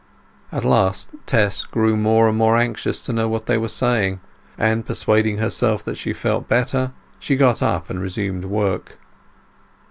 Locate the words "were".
3.55-3.67